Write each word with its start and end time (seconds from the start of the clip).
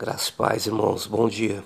Graças 0.00 0.30
paz, 0.30 0.66
irmãos. 0.66 1.06
Bom 1.06 1.28
dia. 1.28 1.62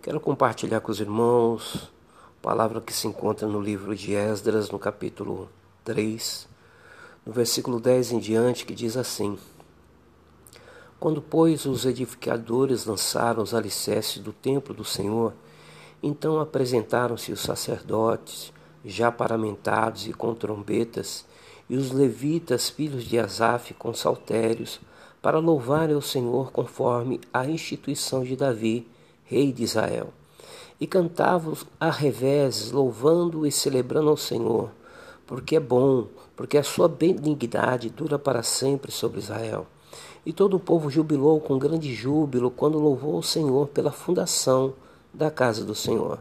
Quero 0.00 0.20
compartilhar 0.20 0.78
com 0.78 0.92
os 0.92 1.00
irmãos 1.00 1.90
a 2.38 2.40
palavra 2.40 2.80
que 2.80 2.92
se 2.92 3.08
encontra 3.08 3.48
no 3.48 3.60
livro 3.60 3.96
de 3.96 4.14
Esdras, 4.14 4.70
no 4.70 4.78
capítulo 4.78 5.50
3, 5.82 6.46
no 7.26 7.32
versículo 7.32 7.80
10 7.80 8.12
em 8.12 8.20
diante, 8.20 8.64
que 8.64 8.76
diz 8.76 8.96
assim: 8.96 9.36
Quando, 11.00 11.20
pois, 11.20 11.66
os 11.66 11.84
edificadores 11.84 12.86
lançaram 12.86 13.42
os 13.42 13.52
alicerces 13.52 14.22
do 14.22 14.32
templo 14.32 14.72
do 14.72 14.84
Senhor, 14.84 15.34
então 16.00 16.38
apresentaram-se 16.38 17.32
os 17.32 17.40
sacerdotes, 17.40 18.52
já 18.84 19.10
paramentados 19.10 20.06
e 20.06 20.12
com 20.12 20.32
trombetas, 20.32 21.26
e 21.68 21.76
os 21.76 21.90
levitas, 21.90 22.68
filhos 22.68 23.02
de 23.02 23.18
Asaf, 23.18 23.74
com 23.74 23.92
saltérios, 23.92 24.78
para 25.24 25.38
louvarem 25.38 25.96
o 25.96 26.02
Senhor 26.02 26.52
conforme 26.52 27.18
a 27.32 27.46
instituição 27.46 28.22
de 28.22 28.36
Davi, 28.36 28.86
rei 29.24 29.54
de 29.54 29.62
Israel. 29.62 30.08
E 30.78 30.86
cantavam 30.86 31.56
a 31.80 31.90
revés, 31.90 32.70
louvando 32.70 33.46
e 33.46 33.50
celebrando 33.50 34.10
ao 34.10 34.18
Senhor, 34.18 34.68
porque 35.26 35.56
é 35.56 35.60
bom, 35.60 36.08
porque 36.36 36.58
a 36.58 36.62
sua 36.62 36.88
benignidade 36.88 37.88
dura 37.88 38.18
para 38.18 38.42
sempre 38.42 38.92
sobre 38.92 39.18
Israel. 39.18 39.66
E 40.26 40.32
todo 40.32 40.58
o 40.58 40.60
povo 40.60 40.90
jubilou 40.90 41.40
com 41.40 41.58
grande 41.58 41.94
júbilo 41.94 42.50
quando 42.50 42.78
louvou 42.78 43.16
o 43.16 43.22
Senhor 43.22 43.68
pela 43.68 43.90
fundação 43.90 44.74
da 45.10 45.30
casa 45.30 45.64
do 45.64 45.74
Senhor. 45.74 46.18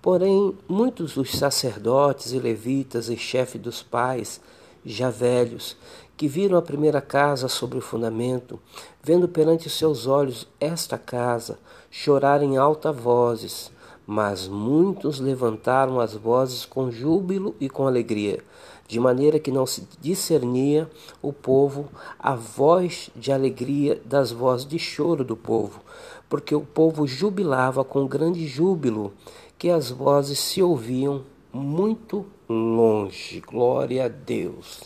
Porém, 0.00 0.56
muitos 0.68 1.14
dos 1.14 1.32
sacerdotes 1.32 2.30
e 2.30 2.38
levitas 2.38 3.08
e 3.08 3.16
chefes 3.16 3.60
dos 3.60 3.82
pais, 3.82 4.40
já 4.84 5.10
velhos, 5.10 5.76
que 6.16 6.26
viram 6.26 6.58
a 6.58 6.62
primeira 6.62 7.00
casa 7.00 7.46
sobre 7.46 7.78
o 7.78 7.80
fundamento, 7.80 8.58
vendo 9.02 9.28
perante 9.28 9.70
seus 9.70 10.06
olhos 10.06 10.48
esta 10.60 10.98
casa, 10.98 11.58
chorarem 11.90 12.56
alta 12.56 12.92
vozes, 12.92 13.70
mas 14.06 14.48
muitos 14.48 15.20
levantaram 15.20 16.00
as 16.00 16.14
vozes 16.14 16.64
com 16.64 16.90
júbilo 16.90 17.54
e 17.60 17.68
com 17.68 17.86
alegria, 17.86 18.42
de 18.88 18.98
maneira 18.98 19.38
que 19.38 19.52
não 19.52 19.66
se 19.66 19.86
discernia 20.00 20.90
o 21.20 21.32
povo 21.32 21.88
a 22.18 22.34
voz 22.34 23.10
de 23.14 23.30
alegria 23.30 24.00
das 24.04 24.32
vozes 24.32 24.66
de 24.66 24.78
choro 24.78 25.22
do 25.22 25.36
povo, 25.36 25.80
porque 26.28 26.54
o 26.54 26.62
povo 26.62 27.06
jubilava 27.06 27.84
com 27.84 28.06
grande 28.06 28.46
júbilo, 28.46 29.12
que 29.58 29.68
as 29.68 29.90
vozes 29.90 30.38
se 30.38 30.62
ouviam 30.62 31.22
muito 31.58 32.24
longe. 32.48 33.40
Glória 33.40 34.06
a 34.06 34.08
Deus. 34.08 34.82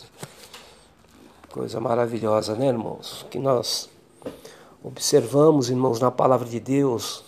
Coisa 1.49 1.79
maravilhosa, 1.79 2.55
né, 2.55 2.67
irmãos? 2.67 3.25
Que 3.29 3.39
nós 3.39 3.89
observamos, 4.83 5.69
irmãos, 5.69 5.99
na 5.99 6.11
palavra 6.11 6.49
de 6.49 6.59
Deus, 6.59 7.23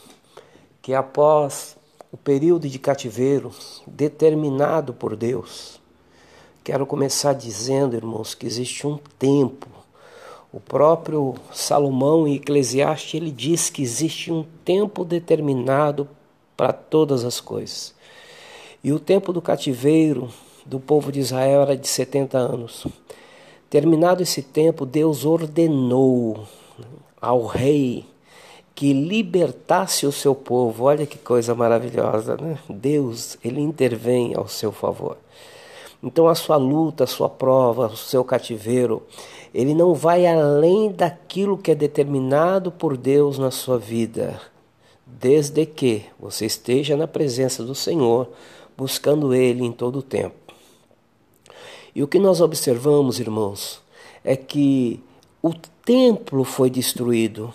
que 0.82 0.94
após 0.94 1.78
o 2.12 2.18
período 2.18 2.68
de 2.68 2.78
cativeiro 2.78 3.52
determinado 3.88 4.94
por 4.94 5.16
Deus, 5.16 5.80
quero 6.64 6.86
começar 6.86 7.34
dizendo, 7.34 7.96
irmãos, 7.96 8.36
que 8.36 8.46
existe 8.46 8.86
um 8.86 8.98
tempo. 9.18 9.68
O 10.52 10.60
próprio 10.60 11.36
Salomão 11.54 12.28
em 12.28 12.36
Eclesiastes 12.36 13.14
ele 13.16 13.32
diz 13.32 13.70
que 13.70 13.82
existe 13.82 14.32
um 14.32 14.46
tempo 14.64 15.06
determinado 15.06 16.08
para 16.56 16.72
todas 16.72 17.24
as 17.26 17.40
coisas. 17.40 17.95
E 18.86 18.94
o 18.94 19.00
tempo 19.00 19.34
do 19.34 19.42
cativeiro 19.42 20.30
do 20.64 20.80
povo 20.80 21.12
de 21.12 21.20
Israel 21.20 21.64
era 21.64 21.76
de 21.76 21.88
70 21.88 22.38
anos. 22.38 22.86
Terminado 23.68 24.22
esse 24.22 24.44
tempo, 24.44 24.86
Deus 24.86 25.26
ordenou 25.26 26.46
ao 27.20 27.48
rei 27.48 28.06
que 28.76 28.94
libertasse 28.94 30.06
o 30.06 30.12
seu 30.12 30.36
povo. 30.36 30.84
Olha 30.84 31.08
que 31.08 31.18
coisa 31.18 31.56
maravilhosa, 31.56 32.38
né? 32.38 32.60
Deus, 32.70 33.40
ele 33.44 33.60
intervém 33.60 34.36
ao 34.36 34.48
seu 34.48 34.72
favor. 34.72 35.18
Então 36.04 36.28
a 36.28 36.36
sua 36.36 36.58
luta, 36.58 37.06
a 37.06 37.08
sua 37.08 37.28
prova, 37.28 37.88
o 37.88 37.98
seu 37.98 38.24
cativeiro, 38.24 39.02
ele 39.52 39.74
não 39.74 39.96
vai 39.96 40.28
além 40.28 40.92
daquilo 40.92 41.58
que 41.58 41.72
é 41.72 41.76
determinado 41.76 42.72
por 42.72 42.96
Deus 42.96 43.40
na 43.40 43.50
sua 43.50 43.80
vida, 43.80 44.40
desde 45.08 45.66
que 45.66 46.06
você 46.20 46.46
esteja 46.46 46.96
na 46.96 47.08
presença 47.08 47.64
do 47.64 47.74
Senhor, 47.74 48.30
buscando 48.78 49.34
ele 49.34 49.64
em 49.64 49.72
todo 49.72 50.00
o 50.00 50.04
tempo. 50.04 50.54
E 51.94 52.04
o 52.04 52.08
que 52.08 52.20
nós 52.20 52.42
observamos, 52.42 53.20
irmãos, 53.20 53.82
é 54.24 54.36
que 54.36 55.00
o 55.42 55.54
templo 55.86 56.44
foi 56.44 56.70
destruído. 56.70 57.54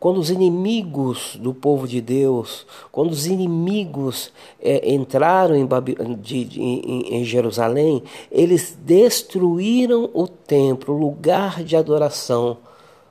Quando 0.00 0.18
os 0.18 0.30
inimigos 0.30 1.36
do 1.40 1.52
povo 1.52 1.86
de 1.86 2.00
Deus, 2.00 2.66
quando 2.90 3.10
os 3.10 3.26
inimigos 3.26 4.32
é, 4.60 4.92
entraram 4.92 5.56
em, 5.56 5.66
de, 6.16 6.44
de, 6.44 6.60
em, 6.60 7.16
em 7.16 7.24
Jerusalém, 7.24 8.02
eles 8.30 8.76
destruíram 8.80 10.08
o 10.14 10.26
templo, 10.26 10.94
o 10.94 10.98
lugar 10.98 11.62
de 11.62 11.76
adoração 11.76 12.58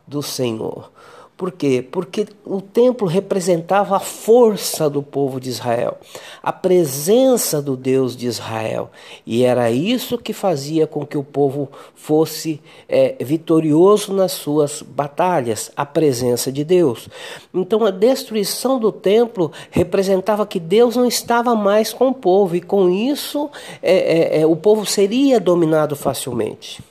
do 0.08 0.22
Senhor. 0.22 0.90
Por 1.38 1.52
quê? 1.52 1.86
Porque 1.90 2.26
o 2.44 2.60
templo 2.60 3.08
representava 3.08 3.96
a 3.96 4.00
força 4.00 4.90
do 4.90 5.04
povo 5.04 5.40
de 5.40 5.50
Israel, 5.50 6.00
a 6.42 6.52
presença 6.52 7.62
do 7.62 7.78
Deus 7.78 8.18
de 8.18 8.26
Israel. 8.26 8.90
E 9.24 9.44
era 9.44 9.70
isso 9.70 10.18
que 10.18 10.34
fazia 10.34 10.88
com 10.88 11.06
que 11.06 11.16
o 11.16 11.24
povo 11.24 11.70
fosse 11.94 12.60
é, 12.90 13.24
vitorioso 13.24 14.14
nas 14.14 14.32
suas 14.32 14.82
batalhas, 14.82 15.72
a 15.78 15.86
presença 15.86 16.52
de 16.52 16.64
Deus. 16.64 17.08
Então 17.54 17.86
a 17.86 17.92
destruição 17.92 18.80
do 18.80 18.92
templo 18.92 19.52
representava 19.70 20.44
que 20.44 20.60
Deus 20.60 20.96
não 20.96 21.06
estava 21.06 21.54
mais 21.54 21.94
com 21.94 22.08
o 22.08 22.16
povo, 22.16 22.56
e 22.56 22.62
com 22.62 22.90
isso 22.90 23.48
é, 23.84 24.38
é, 24.38 24.42
é 24.42 24.46
o 24.48 24.56
povo 24.56 24.88
seria 24.88 25.40
dominado 25.40 25.96
facilmente. 25.96 26.82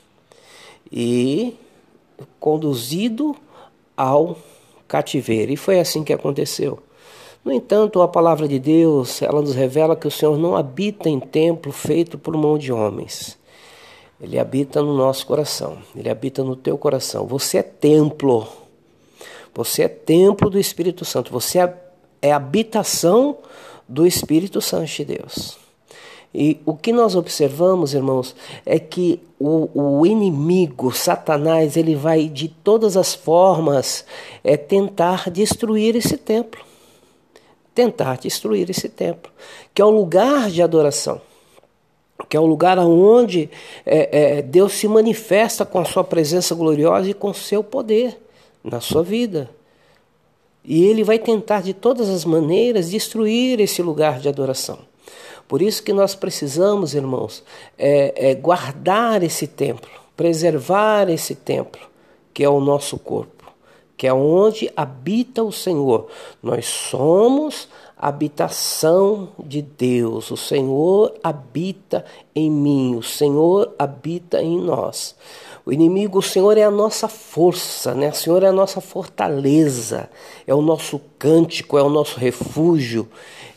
E 0.93 1.56
conduzido 2.39 3.35
ao 3.97 4.37
cativeiro. 4.87 5.53
E 5.53 5.57
foi 5.57 5.81
assim 5.81 6.05
que 6.05 6.12
aconteceu. 6.12 6.79
No 7.45 7.53
entanto, 7.53 8.03
a 8.03 8.09
palavra 8.09 8.49
de 8.49 8.59
Deus, 8.59 9.23
ela 9.23 9.41
nos 9.41 9.55
revela 9.55 9.95
que 9.95 10.09
o 10.09 10.11
Senhor 10.11 10.37
não 10.37 10.57
habita 10.57 11.09
em 11.09 11.21
templo 11.21 11.71
feito 11.71 12.19
por 12.19 12.37
mão 12.37 12.59
de 12.59 12.73
homens. 12.73 13.39
Ele 14.21 14.39
habita 14.39 14.83
no 14.83 14.97
nosso 14.97 15.27
coração. 15.27 15.79
Ele 15.95 16.09
habita 16.09 16.43
no 16.43 16.56
teu 16.56 16.77
coração. 16.77 17.27
Você 17.27 17.59
é 17.59 17.62
templo. 17.62 18.49
Você 19.55 19.83
é 19.83 19.89
templo 19.89 20.51
do 20.51 20.59
Espírito 20.59 21.05
Santo. 21.05 21.31
Você 21.31 21.61
é, 21.61 21.75
é 22.21 22.33
habitação 22.33 23.39
do 23.89 24.06
Espírito 24.06 24.61
Santo 24.61 24.87
de 24.87 25.05
Deus. 25.05 25.66
E 26.39 26.61
o 26.67 26.77
que 26.77 26.93
nós 26.93 27.17
observamos, 27.17 27.95
irmãos, 27.95 28.37
é 28.67 28.79
que 28.79 29.19
o, 29.41 29.71
o 29.73 30.07
inimigo, 30.07 30.93
Satanás, 30.93 31.79
ele 31.79 31.97
vai 31.97 32.29
de 32.29 32.47
todas 32.47 32.95
as 32.95 33.15
formas 33.15 34.05
é, 34.45 34.55
tentar 34.55 35.31
destruir 35.31 35.97
esse 35.97 36.19
templo. 36.19 36.63
Tentar 37.75 38.19
destruir 38.19 38.69
esse 38.69 38.87
templo, 38.87 39.33
que 39.73 39.81
é 39.81 39.85
o 39.85 39.91
lugar 39.91 40.51
de 40.51 40.63
adoração 40.63 41.23
que 42.29 42.37
é 42.37 42.41
o 42.41 42.47
lugar 42.47 42.79
onde 42.79 43.49
é, 43.85 44.39
é, 44.39 44.43
Deus 44.43 44.73
se 44.73 44.89
manifesta 44.89 45.65
com 45.65 45.79
a 45.79 45.85
sua 45.85 46.03
presença 46.03 46.55
gloriosa 46.55 47.11
e 47.11 47.15
com 47.15 47.29
o 47.29 47.35
seu 47.35 47.63
poder 47.63 48.19
na 48.65 48.81
sua 48.81 49.03
vida. 49.03 49.51
E 50.65 50.85
ele 50.87 51.05
vai 51.05 51.19
tentar 51.19 51.63
de 51.63 51.73
todas 51.73 52.09
as 52.09 52.25
maneiras 52.25 52.91
destruir 52.91 53.61
esse 53.61 53.83
lugar 53.83 54.19
de 54.19 54.29
adoração. 54.29 54.79
Por 55.49 55.62
isso 55.62 55.83
que 55.83 55.93
nós 55.93 56.15
precisamos, 56.15 56.95
irmãos, 56.95 57.43
é, 57.79 58.31
é 58.31 58.34
guardar 58.34 59.23
esse 59.23 59.47
templo, 59.47 59.91
preservar 60.17 61.09
esse 61.09 61.34
templo, 61.34 61.81
que 62.34 62.43
é 62.43 62.49
o 62.49 62.61
nosso 62.61 62.99
corpo, 62.99 63.45
que 63.97 64.06
é 64.06 64.12
onde 64.12 64.70
habita 64.76 65.43
o 65.43 65.53
Senhor. 65.53 66.09
Nós 66.43 66.67
somos 66.67 67.69
habitação 67.97 69.31
de 69.38 69.62
Deus. 69.62 70.31
O 70.31 70.37
Senhor 70.37 71.15
habita 71.23 72.05
em 72.35 72.50
mim, 72.50 72.94
o 72.97 73.03
Senhor 73.03 73.75
habita 73.79 74.43
em 74.43 74.61
nós. 74.61 75.17
O 75.67 75.73
inimigo, 75.73 76.21
o 76.21 76.23
Senhor 76.23 76.57
é 76.57 76.63
a 76.63 76.71
nossa 76.71 77.09
força, 77.09 77.93
né? 77.93 78.11
O 78.11 78.15
Senhor 78.15 78.41
é 78.45 78.47
a 78.47 78.53
nossa 78.53 78.81
fortaleza, 78.81 80.09
é 80.47 80.55
o 80.55 80.63
nosso 80.63 81.01
cântico, 81.19 81.77
é 81.77 81.83
o 81.83 81.91
nosso 81.91 82.21
refúgio. 82.21 83.09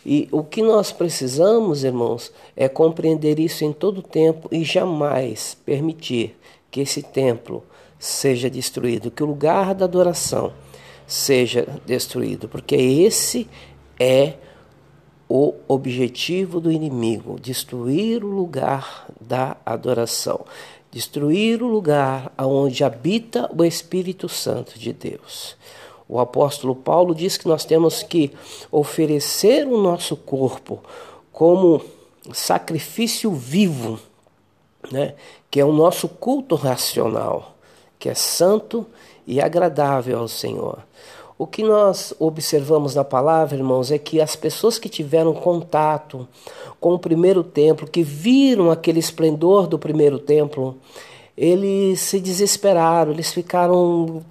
E 0.03 0.27
o 0.31 0.43
que 0.43 0.63
nós 0.63 0.91
precisamos, 0.91 1.83
irmãos, 1.83 2.33
é 2.55 2.67
compreender 2.67 3.37
isso 3.37 3.63
em 3.63 3.71
todo 3.71 4.01
tempo 4.01 4.49
e 4.51 4.63
jamais 4.63 5.55
permitir 5.63 6.35
que 6.71 6.81
esse 6.81 7.03
templo 7.03 7.63
seja 7.99 8.49
destruído, 8.49 9.11
que 9.11 9.21
o 9.21 9.27
lugar 9.27 9.75
da 9.75 9.85
adoração 9.85 10.51
seja 11.05 11.67
destruído, 11.85 12.49
porque 12.49 12.75
esse 12.75 13.47
é 13.99 14.33
o 15.29 15.53
objetivo 15.67 16.59
do 16.59 16.71
inimigo, 16.71 17.39
destruir 17.39 18.23
o 18.23 18.31
lugar 18.31 19.05
da 19.21 19.55
adoração, 19.63 20.43
destruir 20.91 21.61
o 21.61 21.67
lugar 21.67 22.31
onde 22.37 22.83
habita 22.83 23.49
o 23.55 23.63
Espírito 23.63 24.27
Santo 24.27 24.77
de 24.77 24.91
Deus. 24.91 25.55
O 26.07 26.19
apóstolo 26.19 26.75
Paulo 26.75 27.13
diz 27.13 27.37
que 27.37 27.47
nós 27.47 27.63
temos 27.65 28.01
que 28.01 28.31
oferecer 28.71 29.67
o 29.67 29.81
nosso 29.81 30.15
corpo 30.15 30.83
como 31.31 31.81
sacrifício 32.33 33.31
vivo, 33.31 33.99
né? 34.91 35.13
que 35.51 35.59
é 35.59 35.65
o 35.65 35.71
nosso 35.71 36.07
culto 36.07 36.55
racional, 36.55 37.55
que 37.99 38.09
é 38.09 38.15
santo 38.15 38.85
e 39.27 39.39
agradável 39.39 40.19
ao 40.19 40.27
Senhor. 40.27 40.79
O 41.39 41.47
que 41.47 41.63
nós 41.63 42.13
observamos 42.19 42.95
na 42.95 43.05
palavra, 43.05 43.55
irmãos, 43.55 43.91
é 43.91 43.97
que 43.97 44.19
as 44.19 44.35
pessoas 44.35 44.77
que 44.77 44.89
tiveram 44.89 45.33
contato 45.33 46.27
com 46.81 46.93
o 46.93 46.99
primeiro 46.99 47.45
templo, 47.45 47.87
que 47.87 48.03
viram 48.03 48.69
aquele 48.69 48.99
esplendor 48.99 49.65
do 49.65 49.79
primeiro 49.79 50.19
templo, 50.19 50.75
eles 51.37 52.01
se 52.01 52.19
desesperaram, 52.19 53.13
eles 53.13 53.31
ficaram 53.31 54.21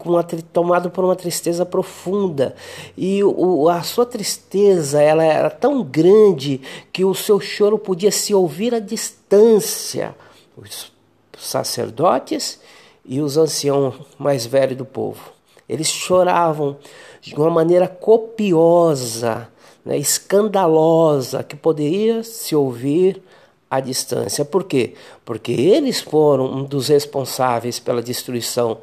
tomados 0.53 0.93
por 0.93 1.03
uma 1.03 1.17
tristeza 1.17 1.65
profunda. 1.65 2.55
E 2.95 3.25
o, 3.25 3.71
a 3.71 3.83
sua 3.83 4.05
tristeza 4.05 5.01
ela 5.01 5.25
era 5.25 5.49
tão 5.49 5.83
grande 5.83 6.61
que 6.93 7.07
o 7.07 7.15
seu 7.15 7.41
choro 7.41 7.79
podia 7.79 8.11
se 8.13 8.35
ouvir 8.35 8.75
à 8.75 8.81
distância. 8.81 10.15
Os 10.55 10.93
sacerdotes 11.39 12.61
e 13.03 13.19
os 13.19 13.39
anciãos 13.39 13.95
mais 14.19 14.45
velhos 14.45 14.77
do 14.77 14.85
povo. 14.85 15.38
Eles 15.69 15.89
choravam 15.89 16.77
de 17.21 17.35
uma 17.35 17.51
maneira 17.51 17.87
copiosa, 17.87 19.49
né, 19.85 19.99
escandalosa, 19.99 21.43
que 21.43 21.57
poderia 21.57 22.23
se 22.23 22.55
ouvir 22.57 23.23
à 23.71 23.81
distância. 23.81 24.45
Por 24.45 24.65
quê? 24.65 24.95
Porque 25.25 25.53
eles 25.53 26.01
foram 26.01 26.47
um 26.47 26.65
dos 26.65 26.89
responsáveis 26.89 27.79
pela 27.79 28.03
destruição 28.03 28.79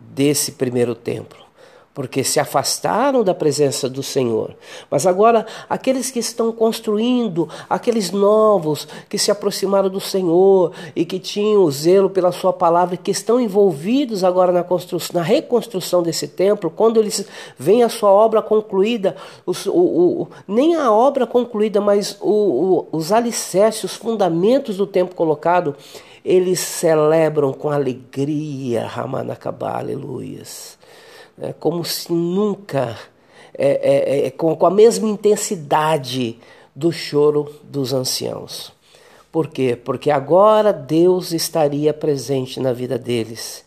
desse 0.00 0.52
primeiro 0.52 0.94
templo 0.94 1.43
porque 1.94 2.24
se 2.24 2.40
afastaram 2.40 3.22
da 3.22 3.32
presença 3.32 3.88
do 3.88 4.02
Senhor. 4.02 4.56
Mas 4.90 5.06
agora, 5.06 5.46
aqueles 5.70 6.10
que 6.10 6.18
estão 6.18 6.50
construindo, 6.50 7.48
aqueles 7.70 8.10
novos 8.10 8.88
que 9.08 9.16
se 9.16 9.30
aproximaram 9.30 9.88
do 9.88 10.00
Senhor 10.00 10.72
e 10.96 11.04
que 11.04 11.20
tinham 11.20 11.62
o 11.62 11.70
zelo 11.70 12.10
pela 12.10 12.32
Sua 12.32 12.52
palavra, 12.52 12.96
que 12.96 13.12
estão 13.12 13.40
envolvidos 13.40 14.24
agora 14.24 14.50
na, 14.50 14.64
construção, 14.64 15.20
na 15.20 15.22
reconstrução 15.22 16.02
desse 16.02 16.26
templo, 16.26 16.68
quando 16.68 16.98
eles 16.98 17.24
veem 17.56 17.84
a 17.84 17.88
sua 17.88 18.10
obra 18.10 18.42
concluída, 18.42 19.14
os, 19.46 19.64
o, 19.66 19.72
o, 19.72 20.28
nem 20.48 20.74
a 20.74 20.90
obra 20.90 21.28
concluída, 21.28 21.80
mas 21.80 22.18
o, 22.20 22.86
os 22.90 23.12
alicerces, 23.12 23.84
os 23.84 23.94
fundamentos 23.94 24.78
do 24.78 24.86
templo 24.86 25.14
colocado, 25.14 25.76
eles 26.24 26.58
celebram 26.58 27.52
com 27.52 27.70
alegria, 27.70 28.84
Ramanakabá, 28.84 29.78
aleluias 29.78 30.82
é 31.40 31.52
como 31.52 31.84
se 31.84 32.12
nunca, 32.12 32.98
é, 33.56 34.22
é, 34.22 34.26
é, 34.26 34.30
com, 34.30 34.54
com 34.56 34.66
a 34.66 34.70
mesma 34.70 35.08
intensidade 35.08 36.38
do 36.74 36.92
choro 36.92 37.52
dos 37.62 37.92
anciãos. 37.92 38.72
Por 39.30 39.48
quê? 39.48 39.76
Porque 39.76 40.10
agora 40.10 40.72
Deus 40.72 41.32
estaria 41.32 41.92
presente 41.92 42.60
na 42.60 42.72
vida 42.72 42.98
deles 42.98 43.64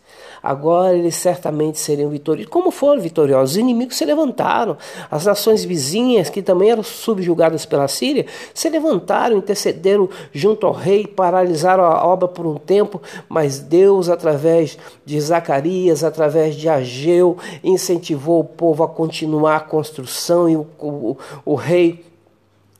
agora 0.48 0.96
eles 0.96 1.14
certamente 1.14 1.78
seriam 1.78 2.08
vitoriosos. 2.08 2.50
Como 2.50 2.70
foram 2.70 3.02
vitoriosos? 3.02 3.52
Os 3.52 3.56
inimigos 3.58 3.96
se 3.96 4.04
levantaram, 4.04 4.78
as 5.10 5.26
nações 5.26 5.62
vizinhas, 5.62 6.30
que 6.30 6.40
também 6.40 6.70
eram 6.70 6.82
subjugadas 6.82 7.66
pela 7.66 7.86
Síria, 7.86 8.24
se 8.54 8.68
levantaram, 8.70 9.36
intercederam 9.36 10.08
junto 10.32 10.66
ao 10.66 10.72
rei, 10.72 11.06
paralisaram 11.06 11.84
a 11.84 12.06
obra 12.06 12.26
por 12.26 12.46
um 12.46 12.54
tempo, 12.54 13.00
mas 13.28 13.58
Deus, 13.58 14.08
através 14.08 14.78
de 15.04 15.20
Zacarias, 15.20 16.02
através 16.02 16.56
de 16.56 16.68
Ageu, 16.68 17.36
incentivou 17.62 18.40
o 18.40 18.44
povo 18.44 18.82
a 18.82 18.88
continuar 18.88 19.56
a 19.56 19.60
construção 19.60 20.48
e 20.48 20.56
o, 20.56 20.66
o, 20.78 21.16
o 21.44 21.54
rei 21.54 22.07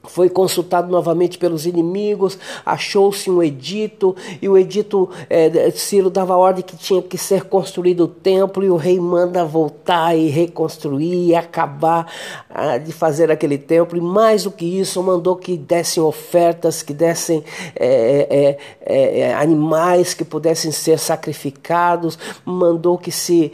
foi 0.08 0.28
consultado 0.28 0.90
novamente 0.90 1.38
pelos 1.38 1.66
inimigos, 1.66 2.38
achou-se 2.64 3.30
um 3.30 3.42
edito, 3.42 4.16
e 4.40 4.48
o 4.48 4.56
edito, 4.56 5.08
é, 5.28 5.70
Ciro 5.70 6.10
dava 6.10 6.36
ordem 6.36 6.64
que 6.64 6.76
tinha 6.76 7.02
que 7.02 7.18
ser 7.18 7.44
construído 7.44 8.04
o 8.04 8.08
templo, 8.08 8.64
e 8.64 8.70
o 8.70 8.76
rei 8.76 8.98
manda 8.98 9.44
voltar 9.44 10.16
e 10.16 10.28
reconstruir, 10.28 11.28
e 11.28 11.34
acabar 11.34 12.10
ah, 12.48 12.78
de 12.78 12.90
fazer 12.90 13.30
aquele 13.30 13.58
templo, 13.58 13.98
e 13.98 14.00
mais 14.00 14.44
do 14.44 14.50
que 14.50 14.64
isso, 14.64 15.02
mandou 15.02 15.36
que 15.36 15.56
dessem 15.56 16.02
ofertas, 16.02 16.82
que 16.82 16.94
dessem 16.94 17.44
é, 17.76 18.56
é, 18.80 19.34
animais 19.34 20.14
que 20.14 20.24
pudessem 20.24 20.72
ser 20.72 20.98
sacrificados, 20.98 22.18
mandou 22.44 22.96
que 22.96 23.12
se 23.12 23.52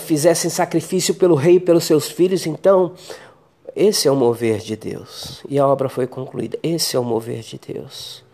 fizessem 0.00 0.50
sacrifício 0.50 1.14
pelo 1.14 1.34
rei 1.34 1.56
e 1.56 1.60
pelos 1.60 1.84
seus 1.84 2.08
filhos, 2.10 2.46
então 2.46 2.92
esse 3.76 4.08
é 4.08 4.10
o 4.10 4.16
mover 4.16 4.60
de 4.60 4.74
Deus. 4.74 5.42
E 5.46 5.58
a 5.58 5.68
obra 5.68 5.90
foi 5.90 6.06
concluída. 6.06 6.58
Esse 6.62 6.96
é 6.96 6.98
o 6.98 7.04
mover 7.04 7.40
de 7.40 7.58
Deus. 7.58 8.24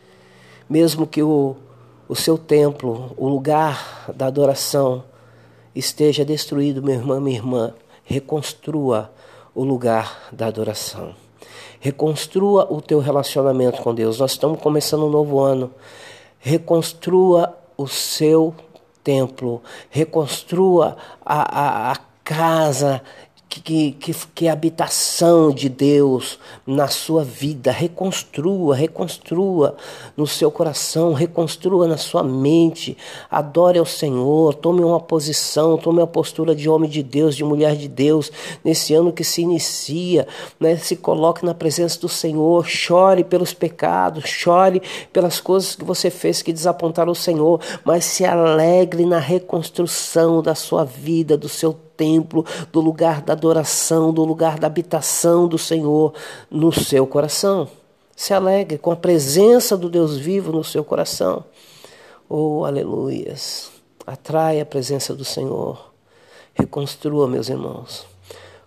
Mesmo 0.70 1.04
que 1.04 1.20
o, 1.20 1.56
o 2.08 2.14
seu 2.14 2.38
templo, 2.38 3.12
o 3.16 3.28
lugar 3.28 4.04
da 4.14 4.26
adoração, 4.26 5.02
esteja 5.74 6.24
destruído, 6.24 6.80
meu 6.80 6.94
irmão, 6.94 7.20
minha 7.20 7.36
irmã, 7.36 7.74
reconstrua 8.04 9.10
o 9.52 9.64
lugar 9.64 10.28
da 10.30 10.46
adoração. 10.46 11.12
Reconstrua 11.80 12.72
o 12.72 12.80
teu 12.80 13.00
relacionamento 13.00 13.82
com 13.82 13.92
Deus. 13.92 14.20
Nós 14.20 14.30
estamos 14.30 14.60
começando 14.60 15.06
um 15.06 15.10
novo 15.10 15.40
ano. 15.40 15.72
Reconstrua 16.38 17.58
o 17.76 17.88
seu 17.88 18.54
templo. 19.02 19.60
Reconstrua 19.90 20.96
a, 21.26 21.90
a, 21.90 21.92
a 21.92 21.96
casa 22.22 23.02
que, 23.60 23.92
que, 23.92 24.14
que 24.34 24.48
a 24.48 24.52
habitação 24.52 25.50
de 25.50 25.68
Deus 25.68 26.38
na 26.66 26.88
sua 26.88 27.24
vida 27.24 27.70
reconstrua, 27.70 28.74
reconstrua 28.74 29.76
no 30.16 30.26
seu 30.26 30.50
coração, 30.50 31.12
reconstrua 31.12 31.86
na 31.86 31.96
sua 31.96 32.22
mente. 32.22 32.96
Adore 33.30 33.78
ao 33.78 33.84
Senhor, 33.84 34.54
tome 34.54 34.82
uma 34.82 35.00
posição, 35.00 35.76
tome 35.76 35.98
uma 35.98 36.06
postura 36.06 36.54
de 36.54 36.68
homem 36.68 36.88
de 36.88 37.02
Deus, 37.02 37.36
de 37.36 37.44
mulher 37.44 37.76
de 37.76 37.88
Deus, 37.88 38.30
nesse 38.64 38.94
ano 38.94 39.12
que 39.12 39.24
se 39.24 39.42
inicia. 39.42 40.26
Né? 40.58 40.76
Se 40.76 40.96
coloque 40.96 41.44
na 41.44 41.54
presença 41.54 42.00
do 42.00 42.08
Senhor, 42.08 42.66
chore 42.66 43.24
pelos 43.24 43.52
pecados, 43.52 44.24
chore 44.24 44.80
pelas 45.12 45.40
coisas 45.40 45.74
que 45.74 45.84
você 45.84 46.10
fez 46.10 46.42
que 46.42 46.52
desapontaram 46.52 47.12
o 47.12 47.16
Senhor, 47.16 47.60
mas 47.84 48.04
se 48.04 48.24
alegre 48.24 49.04
na 49.04 49.18
reconstrução 49.18 50.42
da 50.42 50.54
sua 50.54 50.84
vida, 50.84 51.36
do 51.36 51.48
seu 51.48 51.76
templo, 52.02 52.44
do 52.72 52.80
lugar 52.80 53.22
da 53.22 53.32
adoração, 53.32 54.12
do 54.12 54.24
lugar 54.24 54.58
da 54.58 54.66
habitação 54.66 55.46
do 55.46 55.56
Senhor 55.56 56.12
no 56.50 56.72
seu 56.72 57.06
coração. 57.06 57.68
Se 58.16 58.34
alegre 58.34 58.76
com 58.76 58.90
a 58.90 58.96
presença 58.96 59.76
do 59.76 59.88
Deus 59.88 60.16
vivo 60.16 60.50
no 60.50 60.64
seu 60.64 60.82
coração. 60.82 61.44
Oh, 62.28 62.64
aleluias. 62.64 63.70
Atrai 64.04 64.60
a 64.60 64.66
presença 64.66 65.14
do 65.14 65.24
Senhor. 65.24 65.92
Reconstrua, 66.54 67.28
meus 67.28 67.48
irmãos. 67.48 68.04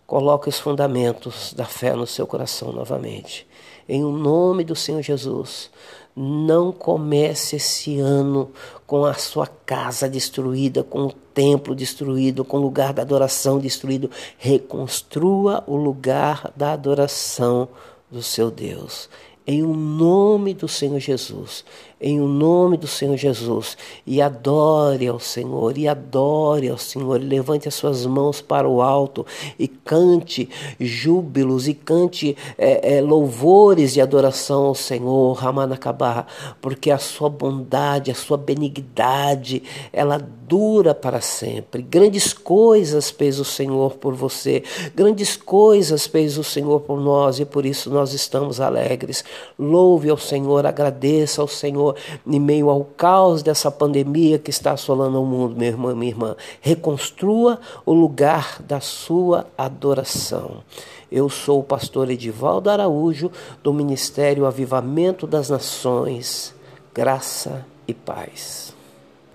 Coloque 0.08 0.48
os 0.48 0.58
fundamentos 0.58 1.54
da 1.54 1.66
fé 1.66 1.94
no 1.94 2.08
seu 2.08 2.26
coração 2.26 2.72
novamente. 2.72 3.46
Em 3.88 4.04
o 4.04 4.12
nome 4.12 4.64
do 4.64 4.76
Senhor 4.76 5.02
Jesus. 5.02 5.70
Não 6.16 6.72
comece 6.72 7.58
esse 7.58 8.00
ano 8.00 8.52
com 8.88 9.04
a 9.04 9.14
sua 9.14 9.48
casa 9.48 10.08
destruída, 10.08 10.82
com 10.82 11.08
o 11.08 11.12
templo 11.12 11.76
destruído, 11.76 12.46
com 12.46 12.58
o 12.58 12.62
lugar 12.62 12.94
da 12.94 13.02
adoração 13.02 13.60
destruído. 13.60 14.10
Reconstrua 14.38 15.64
o 15.68 15.76
lugar 15.76 16.52
da 16.56 16.72
adoração 16.72 17.68
do 18.10 18.24
seu 18.24 18.50
Deus. 18.50 19.10
Em 19.46 19.62
o 19.62 19.76
nome 19.76 20.54
do 20.54 20.68
Senhor 20.68 21.00
Jesus 21.00 21.64
em 22.06 22.22
o 22.22 22.28
nome 22.28 22.78
do 22.78 22.86
Senhor 22.86 23.18
Jesus 23.18 23.76
e 24.06 24.22
adore 24.22 25.08
ao 25.08 25.20
Senhor, 25.20 25.76
e 25.76 25.88
adore 25.88 26.70
ao 26.70 26.78
Senhor, 26.78 27.20
e 27.20 27.26
levante 27.26 27.68
as 27.68 27.74
suas 27.74 28.06
mãos 28.06 28.40
para 28.40 28.70
o 28.70 28.80
alto 28.80 29.26
e 29.58 29.68
cante 29.68 30.48
júbilos 30.80 31.68
e 31.68 31.74
cante 31.74 32.38
é, 32.60 32.98
é, 32.98 33.02
louvores 33.02 33.96
de 33.96 34.02
adoração 34.02 34.66
ao 34.66 34.76
Senhor, 34.76 35.34
Ramanakabá, 35.34 36.28
porque 36.62 36.92
a 36.92 37.00
sua 37.00 37.28
bondade, 37.28 38.12
a 38.12 38.16
sua 38.16 38.38
benignidade, 38.38 39.64
ela 39.92 40.20
dura 40.48 40.94
para 40.94 41.22
sempre. 41.22 41.82
Grandes 41.82 42.34
coisas 42.34 43.10
fez 43.10 43.40
o 43.40 43.46
Senhor 43.46 43.96
por 43.96 44.14
você, 44.14 44.64
grandes 44.94 45.36
coisas 45.36 46.06
fez 46.06 46.38
o 46.38 46.44
Senhor 46.44 46.82
por 46.82 47.02
nós 47.02 47.40
e 47.40 47.46
por 47.46 47.66
isso 47.66 47.90
nós 47.90 48.14
estamos 48.14 48.62
alegres. 48.62 49.24
Louve 49.58 50.12
ao 50.12 50.18
Senhor, 50.18 50.68
agradeça 50.68 51.42
ao 51.42 51.48
Senhor 51.48 51.95
em 52.26 52.40
meio 52.40 52.70
ao 52.70 52.84
caos 52.84 53.42
dessa 53.42 53.72
pandemia 53.72 54.38
que 54.38 54.50
está 54.50 54.72
assolando 54.72 55.22
o 55.22 55.26
mundo, 55.26 55.56
meu 55.56 55.68
irmão 55.68 55.92
e 55.92 55.96
minha 55.96 56.12
irmã. 56.12 56.36
Reconstrua 56.62 57.60
o 57.86 57.94
lugar 57.94 58.62
da 58.62 58.80
sua 58.80 59.48
adoração. 59.58 60.64
Eu 61.12 61.30
sou 61.30 61.60
o 61.60 61.64
pastor 61.64 62.10
Edivaldo 62.10 62.70
Araújo, 62.70 63.32
do 63.64 63.74
Ministério 63.74 64.46
Avivamento 64.46 65.26
das 65.26 65.50
Nações. 65.50 66.54
Graça 66.94 67.66
e 67.88 67.94
paz. 67.94 68.75